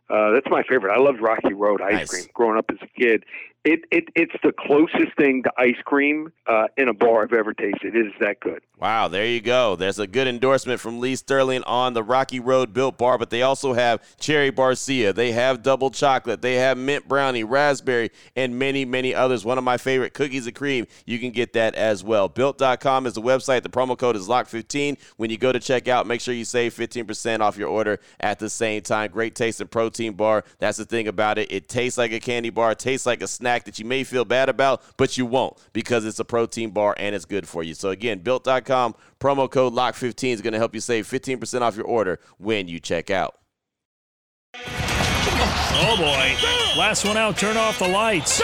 uh, 0.09 0.31
that's 0.31 0.48
my 0.50 0.63
favorite. 0.63 0.93
I 0.93 1.00
loved 1.00 1.19
Rocky 1.21 1.53
Road 1.53 1.81
ice 1.81 1.93
Nice. 1.93 2.09
cream 2.09 2.25
growing 2.33 2.57
up 2.57 2.65
as 2.69 2.77
a 2.81 3.00
kid. 3.00 3.24
It, 3.65 3.81
it 3.91 4.05
it's 4.15 4.35
the 4.41 4.53
closest 4.57 5.17
thing 5.17 5.43
to 5.43 5.51
ice 5.57 5.81
cream 5.83 6.31
uh, 6.47 6.67
in 6.77 6.87
a 6.87 6.93
bar 6.93 7.23
I've 7.23 7.33
ever 7.33 7.53
tasted. 7.53 7.93
It 7.93 8.07
is 8.07 8.13
that 8.21 8.39
good. 8.39 8.61
Wow, 8.79 9.09
there 9.09 9.25
you 9.25 9.41
go. 9.41 9.75
There's 9.75 9.99
a 9.99 10.07
good 10.07 10.29
endorsement 10.29 10.79
from 10.79 11.01
Lee 11.01 11.17
Sterling 11.17 11.63
on 11.63 11.93
the 11.93 12.01
Rocky 12.01 12.39
Road 12.39 12.73
Built 12.73 12.97
Bar, 12.97 13.17
but 13.17 13.29
they 13.29 13.41
also 13.41 13.73
have 13.73 14.01
Cherry 14.17 14.49
Barcia. 14.49 15.13
They 15.13 15.33
have 15.33 15.61
double 15.61 15.89
chocolate. 15.89 16.41
They 16.41 16.55
have 16.55 16.77
mint 16.77 17.05
brownie, 17.05 17.43
raspberry, 17.43 18.11
and 18.37 18.57
many, 18.57 18.85
many 18.85 19.13
others. 19.13 19.43
One 19.43 19.57
of 19.57 19.65
my 19.65 19.75
favorite 19.75 20.13
cookies 20.13 20.47
and 20.47 20.55
cream. 20.55 20.87
You 21.05 21.19
can 21.19 21.31
get 21.31 21.51
that 21.53 21.75
as 21.75 22.01
well. 22.01 22.29
Built.com 22.29 23.05
is 23.07 23.15
the 23.15 23.21
website. 23.21 23.63
The 23.63 23.69
promo 23.69 23.97
code 23.97 24.15
is 24.15 24.29
LOCK15. 24.29 24.97
When 25.17 25.29
you 25.29 25.37
go 25.37 25.51
to 25.51 25.59
checkout, 25.59 26.05
make 26.05 26.21
sure 26.21 26.33
you 26.33 26.45
save 26.45 26.73
15% 26.73 27.41
off 27.41 27.57
your 27.57 27.67
order 27.67 27.99
at 28.21 28.39
the 28.39 28.49
same 28.49 28.81
time. 28.83 29.11
Great 29.11 29.35
tasting 29.35 29.67
protein 29.67 30.13
bar. 30.13 30.45
That's 30.59 30.77
the 30.77 30.85
thing 30.85 31.09
about 31.09 31.37
it. 31.37 31.51
It 31.51 31.67
tastes 31.67 31.97
like 31.97 32.13
a 32.13 32.21
candy 32.21 32.49
bar, 32.49 32.71
it 32.71 32.79
tastes 32.79 33.05
like 33.05 33.21
a 33.21 33.27
snack 33.27 33.49
that 33.58 33.79
you 33.79 33.86
may 33.86 34.03
feel 34.03 34.25
bad 34.25 34.50
about, 34.50 34.82
but 34.98 35.18
you 35.18 35.25
won't 35.25 35.58
because 35.74 36.06
it's 36.06 36.20
a 36.20 36.25
protein 36.25 36.72
bar 36.72 36.96
and 36.98 37.15
it's 37.15 37.25
good 37.25 37.48
for 37.48 37.63
you. 37.63 37.74
So 37.74 37.89
again, 37.89 38.20
built.com, 38.20 38.96
promo 39.20 39.50
code 39.50 39.74
LOCK15 39.74 40.34
is 40.34 40.41
going 40.41 40.53
to 40.53 40.60
help 40.60 40.75
you 40.75 40.82
save 40.82 41.08
15% 41.08 41.62
off 41.62 41.75
your 41.75 41.86
order 41.86 42.20
when 42.38 42.68
you 42.68 42.79
check 42.79 43.10
out. 43.10 43.36
Oh 45.82 45.96
boy. 45.98 46.36
Last 46.77 47.06
one 47.06 47.18
out, 47.18 47.38
turn 47.38 47.58
off 47.58 47.79
the 47.79 47.88
lights. 47.88 48.41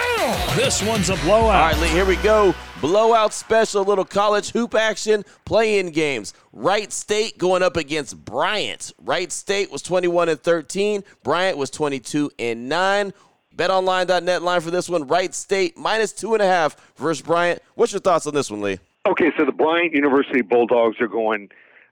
This 0.55 0.81
one's 0.81 1.09
a 1.09 1.15
blowout. 1.17 1.55
All 1.55 1.71
right, 1.71 1.77
Lee, 1.79 1.87
here 1.89 2.05
we 2.05 2.15
go. 2.17 2.55
Blowout 2.81 3.33
special, 3.33 3.83
little 3.83 4.05
college 4.05 4.51
hoop 4.51 4.73
action, 4.73 5.23
play-in 5.45 5.91
games. 5.91 6.33
Wright 6.51 6.91
State 6.91 7.37
going 7.37 7.61
up 7.61 7.77
against 7.77 8.23
Bryant. 8.23 8.93
Wright 8.99 9.31
State 9.31 9.71
was 9.71 9.81
21 9.81 10.29
and 10.29 10.41
13. 10.41 11.03
Bryant 11.23 11.57
was 11.57 11.69
22 11.69 12.31
and 12.39 12.67
9. 12.67 13.13
BetOnline.net 13.55 14.41
line 14.41 14.61
for 14.61 14.71
this 14.71 14.89
one. 14.89 15.07
Wright 15.07 15.33
State 15.33 15.77
minus 15.77 16.11
two 16.11 16.33
and 16.33 16.41
a 16.41 16.47
half 16.47 16.75
versus 16.97 17.21
Bryant. 17.21 17.61
What's 17.75 17.93
your 17.93 18.01
thoughts 18.01 18.27
on 18.27 18.33
this 18.33 18.51
one, 18.51 18.61
Lee? 18.61 18.79
Okay, 19.07 19.31
so 19.37 19.45
the 19.45 19.51
Bryant 19.51 19.93
University 19.93 20.41
Bulldogs 20.41 20.99
are 20.99 21.07
going 21.07 21.49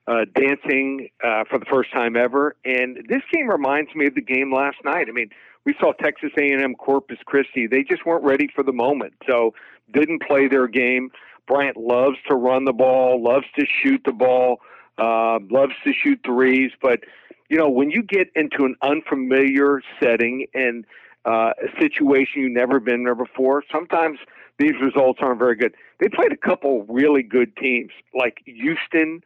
uh, 0.07 0.25
dancing 0.35 1.09
uh, 1.23 1.43
for 1.49 1.59
the 1.59 1.65
first 1.65 1.91
time 1.93 2.17
ever, 2.17 2.55
and 2.65 2.97
this 3.07 3.21
game 3.31 3.47
reminds 3.47 3.93
me 3.95 4.07
of 4.07 4.15
the 4.15 4.21
game 4.21 4.53
last 4.53 4.77
night. 4.83 5.07
I 5.07 5.11
mean, 5.11 5.29
we 5.65 5.73
saw 5.79 5.93
Texas 5.93 6.31
A&M 6.37 6.75
Corpus 6.75 7.19
Christi; 7.25 7.67
they 7.67 7.83
just 7.83 8.05
weren't 8.05 8.23
ready 8.23 8.49
for 8.53 8.63
the 8.63 8.73
moment, 8.73 9.13
so 9.29 9.53
didn't 9.93 10.23
play 10.23 10.47
their 10.47 10.67
game. 10.67 11.11
Bryant 11.47 11.77
loves 11.77 12.17
to 12.29 12.35
run 12.35 12.65
the 12.65 12.73
ball, 12.73 13.21
loves 13.21 13.45
to 13.57 13.65
shoot 13.65 14.01
the 14.05 14.13
ball, 14.13 14.59
uh, 14.97 15.39
loves 15.49 15.73
to 15.83 15.93
shoot 15.93 16.19
threes. 16.25 16.71
But, 16.81 17.01
you 17.49 17.57
know, 17.57 17.69
when 17.69 17.91
you 17.91 18.03
get 18.03 18.27
into 18.35 18.63
an 18.65 18.75
unfamiliar 18.81 19.81
setting 20.01 20.47
and 20.53 20.85
uh, 21.25 21.51
a 21.61 21.81
situation 21.81 22.41
you've 22.41 22.51
never 22.51 22.79
been 22.79 23.03
there 23.03 23.15
before, 23.15 23.63
sometimes 23.71 24.19
these 24.59 24.73
results 24.81 25.19
aren't 25.21 25.39
very 25.39 25.55
good. 25.55 25.73
They 25.99 26.09
played 26.09 26.31
a 26.31 26.37
couple 26.37 26.85
really 26.87 27.23
good 27.23 27.55
teams 27.57 27.91
like 28.13 28.41
Houston 28.45 29.21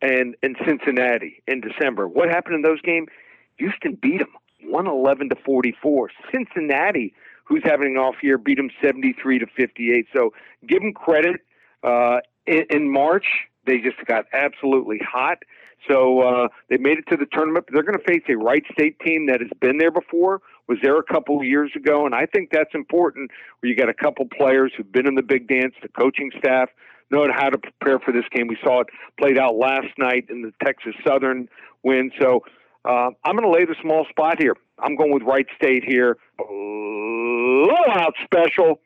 and, 0.00 0.36
and 0.42 0.56
Cincinnati 0.66 1.42
in 1.46 1.60
December. 1.60 2.08
What 2.08 2.28
happened 2.28 2.56
in 2.56 2.62
those 2.62 2.80
games? 2.80 3.08
Houston 3.58 3.98
beat 4.00 4.18
them 4.18 4.32
111 4.64 5.28
to 5.30 5.36
44. 5.44 6.10
Cincinnati, 6.32 7.14
who's 7.44 7.62
having 7.64 7.88
an 7.88 7.96
off 7.96 8.16
year, 8.22 8.38
beat 8.38 8.56
them 8.56 8.70
73 8.82 9.40
to 9.40 9.46
58. 9.46 10.06
So 10.14 10.32
give 10.66 10.80
them 10.80 10.92
credit. 10.92 11.40
Uh, 11.82 12.18
in, 12.46 12.64
in 12.70 12.90
March, 12.90 13.26
they 13.66 13.78
just 13.78 14.04
got 14.06 14.24
absolutely 14.32 14.98
hot. 14.98 15.38
So 15.88 16.20
uh, 16.20 16.48
they 16.68 16.76
made 16.76 16.98
it 16.98 17.06
to 17.10 17.16
the 17.16 17.26
tournament. 17.32 17.66
They're 17.72 17.82
going 17.82 17.98
to 17.98 18.04
face 18.04 18.22
a 18.28 18.36
Wright 18.36 18.62
State 18.72 18.98
team 19.00 19.26
that 19.26 19.40
has 19.40 19.50
been 19.60 19.78
there 19.78 19.90
before, 19.90 20.40
was 20.68 20.78
there 20.82 20.96
a 20.98 21.02
couple 21.02 21.38
of 21.38 21.44
years 21.44 21.72
ago, 21.74 22.06
and 22.06 22.14
I 22.14 22.26
think 22.26 22.50
that's 22.52 22.74
important. 22.74 23.30
Where 23.60 23.70
you 23.70 23.76
got 23.76 23.88
a 23.88 23.94
couple 23.94 24.26
players 24.26 24.72
who've 24.76 24.90
been 24.90 25.06
in 25.06 25.14
the 25.14 25.22
big 25.22 25.48
dance, 25.48 25.74
the 25.82 25.88
coaching 25.88 26.30
staff 26.38 26.68
know 27.10 27.26
how 27.32 27.50
to 27.50 27.58
prepare 27.58 27.98
for 27.98 28.12
this 28.12 28.24
game. 28.34 28.46
We 28.48 28.56
saw 28.64 28.80
it 28.80 28.88
played 29.20 29.38
out 29.38 29.54
last 29.54 29.88
night 29.98 30.26
in 30.30 30.42
the 30.42 30.52
Texas 30.64 30.94
Southern 31.06 31.48
win. 31.82 32.10
So 32.20 32.42
uh, 32.84 33.10
I'm 33.24 33.36
going 33.36 33.42
to 33.42 33.50
lay 33.50 33.64
the 33.64 33.76
small 33.80 34.06
spot 34.08 34.40
here. 34.40 34.56
I'm 34.78 34.96
going 34.96 35.12
with 35.12 35.22
Wright 35.22 35.46
State 35.56 35.84
here. 35.84 36.16
Blowout 36.38 38.14
special 38.24 38.80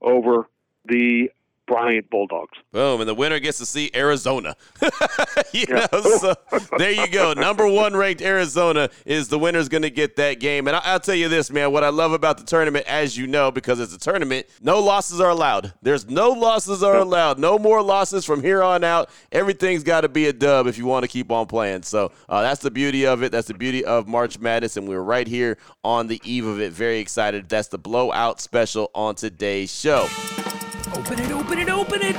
over 0.00 0.48
the 0.86 1.30
Bryant 1.68 2.08
Bulldogs. 2.10 2.58
Boom, 2.72 3.00
and 3.00 3.08
the 3.08 3.14
winner 3.14 3.38
gets 3.38 3.58
to 3.58 3.66
see 3.66 3.90
Arizona. 3.94 4.56
you 5.52 5.66
yeah. 5.68 5.86
know, 5.92 6.00
so 6.00 6.34
there 6.78 6.90
you 6.90 7.06
go. 7.08 7.34
Number 7.34 7.68
one 7.68 7.94
ranked 7.94 8.22
Arizona 8.22 8.88
is 9.04 9.28
the 9.28 9.38
winner's 9.38 9.68
going 9.68 9.82
to 9.82 9.90
get 9.90 10.16
that 10.16 10.40
game. 10.40 10.66
And 10.66 10.74
I, 10.74 10.94
will 10.94 11.00
tell 11.00 11.14
you 11.14 11.28
this, 11.28 11.50
man. 11.50 11.70
What 11.70 11.84
I 11.84 11.90
love 11.90 12.12
about 12.12 12.38
the 12.38 12.44
tournament, 12.44 12.86
as 12.88 13.16
you 13.16 13.26
know, 13.26 13.50
because 13.50 13.78
it's 13.80 13.94
a 13.94 13.98
tournament, 13.98 14.46
no 14.62 14.80
losses 14.80 15.20
are 15.20 15.28
allowed. 15.28 15.74
There's 15.82 16.08
no 16.08 16.30
losses 16.30 16.82
are 16.82 16.96
allowed. 16.96 17.38
No 17.38 17.58
more 17.58 17.82
losses 17.82 18.24
from 18.24 18.42
here 18.42 18.62
on 18.62 18.82
out. 18.82 19.10
Everything's 19.30 19.84
got 19.84 20.00
to 20.00 20.08
be 20.08 20.26
a 20.26 20.32
dub 20.32 20.66
if 20.66 20.78
you 20.78 20.86
want 20.86 21.04
to 21.04 21.08
keep 21.08 21.30
on 21.30 21.46
playing. 21.46 21.82
So 21.82 22.12
uh, 22.30 22.40
that's 22.40 22.62
the 22.62 22.70
beauty 22.70 23.06
of 23.06 23.22
it. 23.22 23.30
That's 23.30 23.48
the 23.48 23.54
beauty 23.54 23.84
of 23.84 24.08
March 24.08 24.38
Madness, 24.38 24.78
and 24.78 24.88
we're 24.88 25.02
right 25.02 25.28
here 25.28 25.58
on 25.84 26.06
the 26.06 26.20
eve 26.24 26.46
of 26.46 26.60
it. 26.60 26.72
Very 26.72 26.98
excited. 26.98 27.48
That's 27.48 27.68
the 27.68 27.78
blowout 27.78 28.40
special 28.40 28.90
on 28.94 29.16
today's 29.16 29.72
show. 29.72 30.08
Open 30.94 31.20
it, 31.20 31.30
open 31.30 31.58
it, 31.58 31.68
open 31.68 32.00
it. 32.02 32.16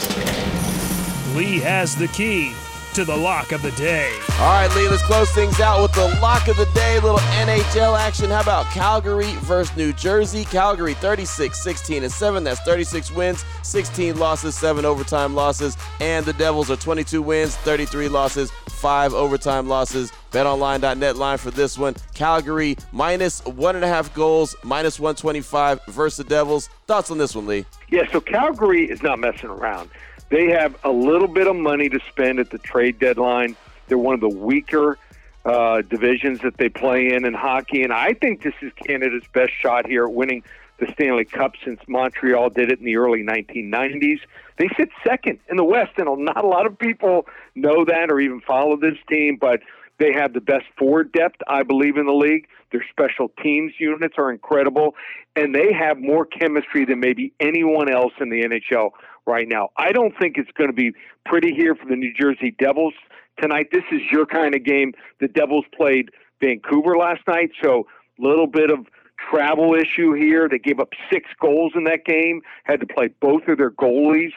Lee 1.36 1.60
has 1.60 1.96
the 1.96 2.08
key 2.08 2.54
to 3.00 3.06
the 3.06 3.16
lock 3.16 3.54
of 3.54 3.62
the 3.62 3.72
day. 3.72 4.12
All 4.40 4.48
right, 4.48 4.70
Lee, 4.76 4.90
let's 4.90 5.02
close 5.04 5.32
things 5.32 5.62
out 5.62 5.82
with 5.82 5.94
the 5.94 6.20
lock 6.22 6.50
of 6.50 6.58
the 6.58 6.66
day. 6.76 6.98
A 6.98 7.02
little 7.02 7.20
NHL 7.20 7.98
action. 7.98 8.30
How 8.30 8.42
about 8.42 8.66
Calgary 8.74 9.32
versus 9.44 9.74
New 9.78 9.94
Jersey? 9.94 10.44
Calgary 10.44 10.96
36, 10.96 11.58
16, 11.58 12.04
and 12.04 12.12
7. 12.12 12.44
That's 12.44 12.60
36 12.62 13.10
wins, 13.12 13.46
16 13.64 14.18
losses, 14.18 14.54
7 14.56 14.84
overtime 14.84 15.34
losses. 15.34 15.78
And 16.02 16.26
the 16.26 16.34
Devils 16.34 16.70
are 16.70 16.76
22 16.76 17.22
wins, 17.22 17.56
33 17.58 18.10
losses, 18.10 18.52
5 18.68 19.14
overtime 19.14 19.70
losses. 19.70 20.12
BetOnline.net 20.32 21.16
line 21.16 21.38
for 21.38 21.52
this 21.52 21.78
one. 21.78 21.96
Calgary 22.14 22.76
minus 22.92 23.44
one 23.46 23.78
and 23.78 23.86
a 23.86 23.88
half 23.88 24.14
goals, 24.14 24.58
minus 24.62 25.00
125 25.00 25.86
versus 25.88 26.18
the 26.18 26.24
Devils. 26.26 26.68
Thoughts 26.86 27.12
on 27.12 27.18
this 27.18 27.34
one, 27.34 27.48
Lee? 27.48 27.66
Yeah, 27.90 28.12
so 28.12 28.20
Calgary 28.20 28.90
is 28.90 29.02
not 29.02 29.20
messing 29.20 29.50
around. 29.50 29.90
They 30.30 30.48
have 30.50 30.76
a 30.84 30.92
little 30.92 31.28
bit 31.28 31.48
of 31.48 31.56
money 31.56 31.90
to 31.90 32.00
spend 32.10 32.40
at 32.40 32.52
the 32.52 32.60
trade 32.60 33.00
deadline. 33.00 33.56
They're 33.88 33.98
one 33.98 34.14
of 34.14 34.22
the 34.22 34.30
weaker 34.30 34.98
uh, 35.44 35.82
divisions 35.82 36.42
that 36.42 36.58
they 36.58 36.70
play 36.70 37.14
in 37.14 37.26
in 37.26 37.34
hockey, 37.34 37.82
and 37.84 37.92
I 37.92 38.14
think 38.14 38.44
this 38.44 38.54
is 38.62 38.72
Canada's 38.74 39.24
best 39.34 39.52
shot 39.60 39.88
here 39.88 40.06
at 40.06 40.14
winning 40.14 40.44
the 40.80 40.88
Stanley 40.94 41.26
Cup 41.26 41.54
since 41.64 41.80
Montreal 41.88 42.52
did 42.52 42.72
it 42.72 42.80
in 42.80 42.86
the 42.86 42.98
early 42.98 43.24
1990s. 43.24 44.20
They 44.58 44.70
sit 44.78 44.90
second 45.06 45.40
in 45.50 45.58
the 45.58 45.64
West, 45.64 45.94
and 45.98 46.26
not 46.26 46.44
a 46.44 46.48
lot 46.48 46.66
of 46.66 46.78
people 46.78 47.26
know 47.56 47.86
that 47.86 48.12
or 48.12 48.20
even 48.20 48.42
follow 48.42 48.78
this 48.78 48.98
team, 49.10 49.38
but 49.40 49.62
they 49.98 50.14
have 50.14 50.34
the 50.34 50.42
best 50.42 50.66
forward 50.78 51.12
depth, 51.12 51.42
I 51.48 51.64
believe, 51.64 51.98
in 51.98 52.06
the 52.06 52.14
league. 52.14 52.48
Their 52.72 52.86
special 52.90 53.30
teams 53.42 53.74
units 53.80 54.16
are 54.18 54.32
incredible, 54.32 54.96
and 55.36 55.54
they 55.54 55.74
have 55.74 56.00
more 56.00 56.26
chemistry 56.26 56.86
than 56.86 57.00
maybe 57.00 57.34
anyone 57.40 57.92
else 57.92 58.14
in 58.22 58.30
the 58.30 58.44
NHL 58.44 58.92
right 59.30 59.48
now. 59.48 59.70
I 59.78 59.92
don't 59.92 60.14
think 60.20 60.38
it's 60.38 60.52
going 60.58 60.70
to 60.70 60.76
be 60.76 60.92
pretty 61.26 61.54
here 61.54 61.76
for 61.76 61.86
the 61.88 61.96
New 61.96 62.14
Jersey 62.14 62.56
Devils 62.60 62.94
tonight. 63.40 63.68
This 63.72 63.84
is 63.92 64.02
your 64.12 64.26
kind 64.26 64.56
of 64.56 64.64
game. 64.64 64.94
The 65.20 65.28
Devils 65.28 65.66
played 65.76 66.10
Vancouver 66.42 66.98
last 66.98 67.22
night, 67.28 67.52
so 67.64 67.86
a 68.20 68.22
little 68.22 68.48
bit 68.48 68.72
of 68.72 68.88
travel 69.30 69.76
issue 69.76 70.14
here. 70.14 70.50
They 70.50 70.60
gave 70.60 70.80
up 70.80 70.90
six 71.12 71.30
goals 71.40 71.74
in 71.76 71.84
that 71.86 72.06
game, 72.06 72.42
had 72.64 72.80
to 72.80 72.88
play 72.88 73.10
both 73.22 73.48
of 73.48 73.58
their 73.58 73.72
goalies. 73.72 74.34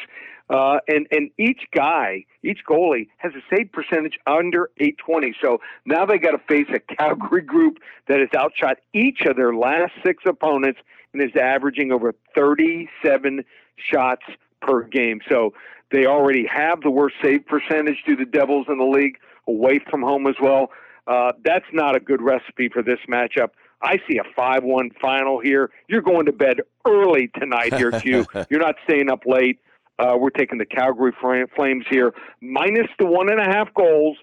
Uh, 0.51 0.79
and 0.89 1.07
and 1.11 1.31
each 1.39 1.63
guy, 1.75 2.27
each 2.43 2.59
goalie 2.69 3.09
has 3.17 3.33
a 3.35 3.41
save 3.49 3.73
percentage 3.73 4.19
under 4.27 4.69
820. 4.79 5.35
So 5.41 5.61
now 5.87 6.05
they 6.05 6.19
got 6.19 6.33
to 6.33 6.39
face 6.47 6.67
a 6.75 6.81
Calgary 6.95 7.41
group 7.41 7.79
that 8.09 8.21
has 8.21 8.29
outshot 8.37 8.79
each 8.93 9.23
of 9.23 9.37
their 9.37 9.55
last 9.55 9.93
six 10.05 10.25
opponents 10.27 10.81
and 11.15 11.23
is 11.23 11.35
averaging 11.41 11.93
over 11.93 12.15
37 12.35 13.45
shots 13.77 14.25
per 14.63 14.85
game. 14.85 15.21
So 15.29 15.53
they 15.91 16.07
already 16.07 16.47
have 16.47 16.81
the 16.81 16.91
worst 16.91 17.17
save 17.23 17.47
percentage 17.47 18.03
to 18.07 18.17
the 18.17 18.25
Devils 18.25 18.67
in 18.69 18.79
the 18.79 18.85
league 18.85 19.19
away 19.47 19.81
from 19.91 20.03
home 20.03 20.27
as 20.27 20.37
well. 20.41 20.71
Uh, 21.07 21.33
that's 21.45 21.67
not 21.73 21.97
a 21.97 22.01
good 22.01 22.23
recipe 22.23 22.69
for 22.69 22.83
this 22.83 22.99
matchup. 23.09 23.49
I 23.83 23.99
see 24.09 24.19
a 24.19 24.25
5 24.37 24.63
1 24.63 24.91
final 25.01 25.41
here. 25.41 25.71
You're 25.89 26.03
going 26.03 26.27
to 26.27 26.33
bed 26.33 26.59
early 26.87 27.31
tonight 27.39 27.75
here, 27.75 27.91
Q. 27.91 28.25
You're 28.51 28.61
not 28.61 28.77
staying 28.85 29.11
up 29.11 29.25
late. 29.27 29.59
Uh, 29.99 30.17
we're 30.19 30.31
taking 30.31 30.59
the 30.59 30.67
Calgary 30.67 31.13
Flames 31.21 31.85
here, 31.91 32.13
minus 32.41 32.89
the 32.99 33.07
one 33.07 33.31
and 33.31 33.41
a 33.41 33.45
half 33.45 33.73
goals, 33.75 34.17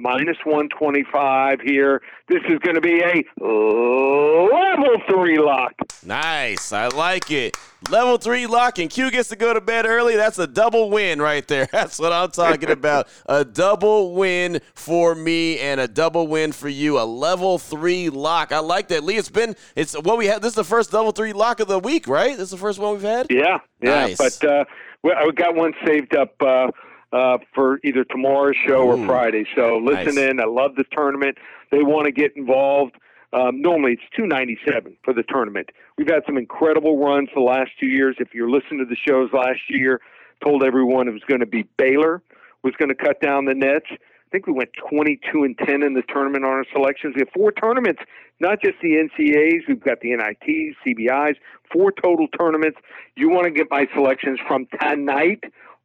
minus 0.00 0.36
125 0.44 1.60
here. 1.60 2.02
This 2.28 2.42
is 2.48 2.58
going 2.60 2.76
to 2.76 2.80
be 2.80 3.00
a 3.00 3.22
level 3.40 4.96
three 5.08 5.38
lock. 5.38 5.72
Nice. 6.04 6.72
I 6.72 6.88
like 6.88 7.30
it. 7.30 7.56
Level 7.90 8.18
three 8.18 8.46
lock, 8.46 8.78
and 8.78 8.90
Q 8.90 9.10
gets 9.10 9.30
to 9.30 9.36
go 9.36 9.54
to 9.54 9.60
bed 9.60 9.86
early. 9.86 10.14
That's 10.14 10.38
a 10.38 10.46
double 10.46 10.90
win 10.90 11.20
right 11.20 11.46
there. 11.48 11.66
That's 11.72 11.98
what 11.98 12.12
I'm 12.12 12.30
talking 12.30 12.70
about. 12.70 13.08
a 13.26 13.44
double 13.44 14.14
win 14.14 14.60
for 14.74 15.14
me 15.14 15.58
and 15.58 15.80
a 15.80 15.88
double 15.88 16.26
win 16.26 16.52
for 16.52 16.68
you. 16.68 17.00
A 17.00 17.04
level 17.04 17.58
three 17.58 18.10
lock. 18.10 18.52
I 18.52 18.58
like 18.58 18.88
that, 18.88 19.02
Lee. 19.02 19.16
It's 19.16 19.30
been 19.30 19.56
it's 19.76 19.94
what 19.94 20.18
we 20.18 20.26
had. 20.26 20.42
This 20.42 20.50
is 20.50 20.56
the 20.56 20.64
first 20.64 20.92
level 20.92 21.12
three 21.12 21.32
lock 21.32 21.60
of 21.60 21.68
the 21.68 21.78
week, 21.78 22.06
right? 22.06 22.36
This 22.36 22.44
is 22.44 22.50
the 22.50 22.58
first 22.58 22.78
one 22.78 22.92
we've 22.92 23.02
had. 23.02 23.26
Yeah, 23.30 23.58
yeah. 23.80 24.06
Nice. 24.06 24.18
But 24.18 24.44
uh, 24.44 24.64
I 25.06 25.30
got 25.34 25.54
one 25.54 25.72
saved 25.86 26.14
up. 26.14 26.34
Uh, 26.40 26.70
uh, 27.12 27.38
for 27.54 27.80
either 27.84 28.04
tomorrow's 28.04 28.56
show 28.66 28.88
Ooh, 28.90 29.02
or 29.02 29.06
Friday. 29.06 29.44
So 29.54 29.78
listen 29.78 30.14
nice. 30.14 30.30
in. 30.30 30.40
I 30.40 30.44
love 30.44 30.76
the 30.76 30.84
tournament. 30.96 31.38
They 31.70 31.82
want 31.82 32.06
to 32.06 32.12
get 32.12 32.36
involved. 32.36 32.96
Um, 33.32 33.60
normally 33.62 33.92
it's 33.92 34.02
297 34.16 34.96
for 35.04 35.14
the 35.14 35.22
tournament. 35.22 35.70
We've 35.96 36.08
had 36.08 36.22
some 36.26 36.36
incredible 36.36 36.98
runs 36.98 37.28
the 37.34 37.40
last 37.40 37.70
two 37.78 37.86
years. 37.86 38.16
If 38.18 38.34
you're 38.34 38.50
listening 38.50 38.78
to 38.78 38.84
the 38.84 38.96
shows 38.96 39.30
last 39.32 39.60
year, 39.68 40.00
told 40.44 40.64
everyone 40.64 41.06
it 41.06 41.12
was 41.12 41.22
going 41.28 41.40
to 41.40 41.46
be 41.46 41.64
Baylor 41.76 42.22
was 42.62 42.74
going 42.78 42.88
to 42.88 42.94
cut 42.94 43.20
down 43.20 43.44
the 43.44 43.54
nets. 43.54 43.86
I 43.90 44.30
think 44.30 44.46
we 44.46 44.52
went 44.52 44.70
22 44.88 45.42
and 45.42 45.58
10 45.58 45.82
in 45.82 45.94
the 45.94 46.02
tournament 46.02 46.44
on 46.44 46.50
our 46.50 46.64
selections. 46.72 47.14
We 47.16 47.20
have 47.20 47.30
four 47.34 47.50
tournaments, 47.50 48.00
not 48.38 48.60
just 48.62 48.76
the 48.80 48.90
NCAAs. 48.90 49.66
We've 49.66 49.82
got 49.82 50.00
the 50.00 50.10
NITs, 50.10 50.76
CBIs, 50.86 51.34
four 51.72 51.90
total 51.90 52.28
tournaments. 52.28 52.78
You 53.16 53.28
want 53.28 53.46
to 53.46 53.50
get 53.50 53.66
my 53.70 53.88
selections 53.92 54.38
from 54.46 54.66
tonight 54.80 55.42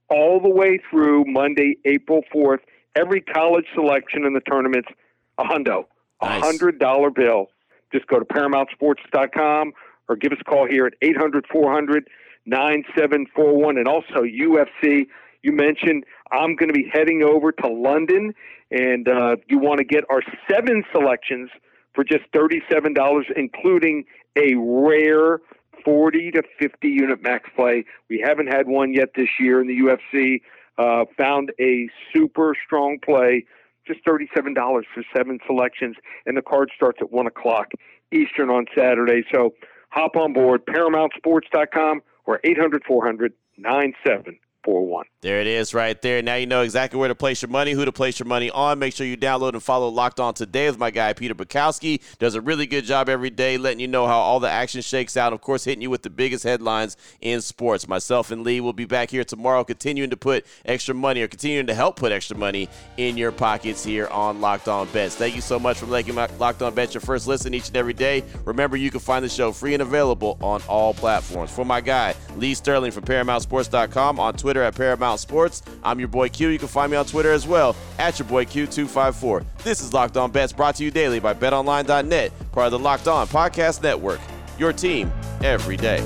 all 0.10 0.40
the 0.40 0.50
way 0.50 0.80
through 0.90 1.26
Monday, 1.26 1.78
April 1.86 2.22
4th. 2.34 2.60
Every 2.96 3.22
college 3.22 3.66
selection 3.74 4.26
in 4.26 4.34
the 4.34 4.40
tournaments, 4.42 4.90
a 5.38 5.44
hundo, 5.44 5.86
a 6.22 6.30
nice. 6.30 6.44
hundred 6.44 6.80
dollar 6.80 7.10
bill. 7.10 7.48
Just 7.92 8.08
go 8.08 8.20
to 8.20 8.26
ParamountSports.com 8.26 9.74
or 10.08 10.16
give 10.16 10.32
us 10.32 10.38
a 10.42 10.44
call 10.44 10.68
here 10.68 10.86
at 10.86 10.94
800 11.02 11.46
400 11.52 12.08
9741. 12.46 13.78
And 13.78 13.88
also 13.88 14.22
UFC, 14.24 15.08
you 15.42 15.52
mentioned 15.52 16.06
I'm 16.32 16.56
going 16.56 16.70
to 16.70 16.74
be 16.74 16.90
heading 16.92 17.24
over 17.24 17.52
to 17.52 17.68
London, 17.68 18.34
and 18.72 19.08
uh, 19.08 19.36
you 19.48 19.60
want 19.60 19.80
to 19.80 19.84
get 19.84 20.04
our 20.10 20.22
seven 20.50 20.84
selections 20.92 21.50
for 21.94 22.04
just 22.04 22.24
$37, 22.34 23.24
including 23.36 24.06
a 24.36 24.54
rare 24.56 25.40
40 25.84 26.32
to 26.32 26.44
50 26.60 26.88
unit 26.88 27.22
max 27.22 27.50
play. 27.55 27.86
We 28.10 28.24
haven't 28.25 28.48
had 28.48 28.67
one 28.67 28.94
yet 28.94 29.10
this 29.15 29.29
year 29.39 29.62
in 29.62 29.67
the 29.67 29.79
UFC. 29.79 30.41
Uh, 30.77 31.05
found 31.17 31.51
a 31.60 31.88
super 32.13 32.53
strong 32.65 33.00
play, 33.03 33.46
just 33.88 34.05
$37 34.05 34.55
for 34.94 35.03
seven 35.15 35.39
selections, 35.48 35.96
and 36.25 36.36
the 36.36 36.41
card 36.41 36.70
starts 36.75 37.00
at 37.01 37.12
1 37.12 37.27
o'clock 37.27 37.67
Eastern 38.12 38.50
on 38.50 38.65
Saturday. 38.77 39.24
So 39.34 39.53
hop 39.89 40.15
on 40.15 40.34
board, 40.34 40.65
ParamountSports.com 40.65 42.01
or 42.25 42.39
800 42.44 42.84
400 42.86 43.34
9741. 43.58 44.45
441. 44.66 45.06
There 45.22 45.42
it 45.42 45.48
is 45.48 45.74
right 45.74 46.00
there. 46.02 46.22
Now 46.22 46.36
you 46.36 46.46
know 46.46 46.62
exactly 46.62 47.00
where 47.00 47.08
to 47.08 47.16
place 47.16 47.42
your 47.42 47.50
money, 47.50 47.72
who 47.72 47.86
to 47.86 47.92
place 47.92 48.20
your 48.20 48.28
money 48.28 48.52
on. 48.52 48.80
Make 48.80 48.94
sure 48.94 49.08
you 49.08 49.18
download 49.18 49.54
and 49.54 49.64
follow 49.64 49.90
Locked 49.90 50.20
On 50.20 50.34
Today 50.34 50.70
with 50.70 50.78
my 50.78 50.92
guy, 50.92 51.14
Peter 51.14 51.34
Bukowski. 51.34 52.02
Does 52.20 52.36
a 52.36 52.42
really 52.42 52.68
good 52.68 52.86
job 52.86 53.10
every 53.10 53.30
day 53.30 53.58
letting 53.58 53.80
you 53.80 53.88
know 53.88 54.06
how 54.06 54.20
all 54.20 54.40
the 54.40 54.50
action 54.50 54.82
shakes 54.82 55.18
out. 55.18 55.34
Of 55.34 55.42
course, 55.42 55.64
hitting 55.64 55.82
you 55.82 55.90
with 55.90 56.04
the 56.04 56.10
biggest 56.10 56.44
headlines 56.44 56.98
in 57.22 57.42
sports. 57.42 57.88
Myself 57.88 58.32
and 58.32 58.44
Lee 58.44 58.62
will 58.62 58.74
be 58.74 58.86
back 58.86 59.10
here 59.10 59.24
tomorrow, 59.24 59.64
continuing 59.64 60.10
to 60.10 60.18
put 60.18 60.46
extra 60.66 60.94
money 60.94 61.22
or 61.22 61.28
continuing 61.28 61.68
to 61.68 61.74
help 61.74 61.96
put 61.96 62.12
extra 62.12 62.38
money 62.38 62.70
in 62.98 63.18
your 63.18 63.32
pockets 63.32 63.84
here 63.84 64.08
on 64.08 64.42
Locked 64.42 64.68
On 64.68 64.88
Bets. 64.90 65.16
Thank 65.16 65.36
you 65.36 65.42
so 65.42 65.60
much 65.60 65.78
for 65.78 65.88
making 65.88 66.16
Locked 66.16 66.62
On 66.62 66.74
Bets 66.74 66.94
your 66.94 67.02
first 67.02 67.28
listen 67.28 67.54
each 67.54 67.68
and 67.68 67.78
every 67.78 67.94
day. 67.94 68.24
Remember, 68.46 68.78
you 68.78 68.92
can 68.92 69.00
find 69.00 69.24
the 69.24 69.30
show 69.30 69.52
free 69.52 69.74
and 69.74 69.82
available 69.82 70.38
on 70.42 70.62
all 70.68 70.94
platforms. 70.94 71.52
For 71.52 71.66
my 71.66 71.82
guy, 71.82 72.16
Lee 72.38 72.54
Sterling 72.54 72.92
from 72.92 73.06
ParamountSports.com 73.06 74.20
on 74.20 74.34
Twitter 74.56 74.68
at 74.68 74.76
Paramount 74.76 75.20
Sports. 75.20 75.64
I'm 75.84 76.00
your 76.00 76.08
boy 76.08 76.30
Q. 76.30 76.48
You 76.48 76.58
can 76.58 76.70
find 76.70 76.90
me 76.90 76.98
on 76.98 77.06
Twitter 77.06 77.34
as 77.34 77.46
well 77.46 77.76
at 78.00 78.18
your 78.18 78.26
boy 78.26 78.46
Q254. 78.46 79.44
This 79.64 79.82
is 79.82 79.92
Locked 79.92 80.16
On 80.16 80.32
Bets 80.32 80.54
brought 80.54 80.76
to 80.76 80.84
you 80.86 80.92
daily 80.92 81.20
by 81.20 81.34
BetOnline.net, 81.34 82.32
part 82.54 82.68
of 82.68 82.72
the 82.72 82.80
Locked 82.80 83.10
On 83.10 83.28
Podcast 83.28 83.84
Network. 83.84 84.22
Your 84.58 84.72
team 84.72 85.12
every 85.44 85.76
day. 85.76 86.00